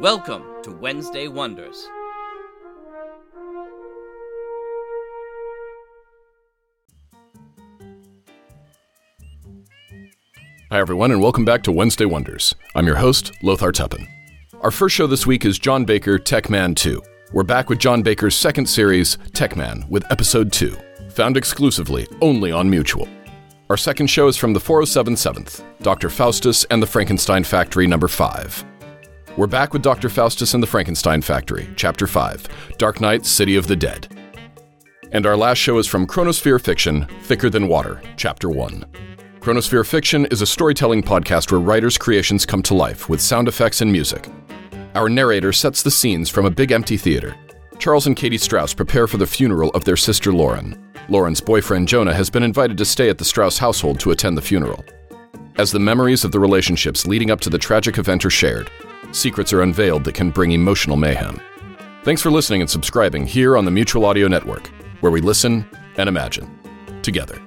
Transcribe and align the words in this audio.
Welcome 0.00 0.62
to 0.62 0.70
Wednesday 0.70 1.28
Wonders. 1.28 1.86
Hi, 10.70 10.78
everyone, 10.78 11.10
and 11.10 11.20
welcome 11.20 11.44
back 11.44 11.62
to 11.64 11.72
Wednesday 11.72 12.06
Wonders. 12.06 12.54
I'm 12.74 12.86
your 12.86 12.96
host, 12.96 13.32
Lothar 13.42 13.72
Tuppen. 13.72 14.08
Our 14.62 14.70
first 14.70 14.94
show 14.94 15.06
this 15.06 15.26
week 15.26 15.44
is 15.44 15.58
John 15.58 15.84
Baker 15.84 16.18
Tech 16.18 16.48
Man 16.48 16.74
2. 16.74 17.02
We're 17.34 17.42
back 17.42 17.68
with 17.68 17.78
John 17.78 18.00
Baker's 18.00 18.34
second 18.34 18.70
series, 18.70 19.18
Tech 19.34 19.54
Man, 19.54 19.84
with 19.90 20.10
Episode 20.10 20.50
2, 20.50 20.74
found 21.10 21.36
exclusively 21.36 22.06
only 22.22 22.50
on 22.52 22.70
Mutual. 22.70 23.06
Our 23.68 23.76
second 23.76 24.06
show 24.06 24.28
is 24.28 24.38
from 24.38 24.54
the 24.54 24.60
4077th, 24.60 25.62
Dr. 25.82 26.08
Faustus 26.08 26.64
and 26.70 26.82
the 26.82 26.86
Frankenstein 26.86 27.44
Factory, 27.44 27.86
number 27.86 28.08
5. 28.08 28.69
We're 29.36 29.46
back 29.46 29.72
with 29.72 29.82
Dr. 29.82 30.08
Faustus 30.08 30.54
and 30.54 30.62
the 30.62 30.66
Frankenstein 30.66 31.22
Factory, 31.22 31.68
Chapter 31.76 32.08
5, 32.08 32.76
Dark 32.78 33.00
Knight, 33.00 33.24
City 33.24 33.54
of 33.54 33.68
the 33.68 33.76
Dead. 33.76 34.08
And 35.12 35.24
our 35.24 35.36
last 35.36 35.58
show 35.58 35.78
is 35.78 35.86
from 35.86 36.04
Chronosphere 36.06 36.60
Fiction, 36.60 37.06
Thicker 37.22 37.48
Than 37.48 37.68
Water, 37.68 38.02
Chapter 38.16 38.50
1. 38.50 38.84
Chronosphere 39.38 39.86
Fiction 39.86 40.26
is 40.26 40.42
a 40.42 40.46
storytelling 40.46 41.04
podcast 41.04 41.52
where 41.52 41.60
writers' 41.60 41.96
creations 41.96 42.44
come 42.44 42.60
to 42.64 42.74
life 42.74 43.08
with 43.08 43.20
sound 43.20 43.46
effects 43.46 43.80
and 43.80 43.92
music. 43.92 44.28
Our 44.96 45.08
narrator 45.08 45.52
sets 45.52 45.84
the 45.84 45.92
scenes 45.92 46.28
from 46.28 46.44
a 46.44 46.50
big 46.50 46.72
empty 46.72 46.96
theater. 46.96 47.36
Charles 47.78 48.08
and 48.08 48.16
Katie 48.16 48.36
Strauss 48.36 48.74
prepare 48.74 49.06
for 49.06 49.16
the 49.16 49.28
funeral 49.28 49.70
of 49.70 49.84
their 49.84 49.96
sister 49.96 50.32
Lauren. 50.32 50.92
Lauren's 51.08 51.40
boyfriend 51.40 51.86
Jonah 51.86 52.14
has 52.14 52.30
been 52.30 52.42
invited 52.42 52.76
to 52.78 52.84
stay 52.84 53.08
at 53.08 53.16
the 53.16 53.24
Strauss 53.24 53.58
household 53.58 54.00
to 54.00 54.10
attend 54.10 54.36
the 54.36 54.42
funeral. 54.42 54.84
As 55.56 55.70
the 55.70 55.78
memories 55.78 56.24
of 56.24 56.32
the 56.32 56.40
relationships 56.40 57.06
leading 57.06 57.30
up 57.30 57.40
to 57.42 57.50
the 57.50 57.58
tragic 57.58 57.96
event 57.96 58.24
are 58.24 58.30
shared, 58.30 58.70
secrets 59.12 59.52
are 59.52 59.62
unveiled 59.62 60.04
that 60.04 60.14
can 60.14 60.30
bring 60.30 60.52
emotional 60.52 60.96
mayhem. 60.96 61.40
Thanks 62.04 62.22
for 62.22 62.30
listening 62.30 62.60
and 62.60 62.70
subscribing 62.70 63.26
here 63.26 63.56
on 63.56 63.64
the 63.64 63.70
Mutual 63.70 64.04
Audio 64.04 64.28
Network, 64.28 64.68
where 65.00 65.12
we 65.12 65.20
listen 65.20 65.68
and 65.96 66.08
imagine 66.08 66.58
together. 67.02 67.40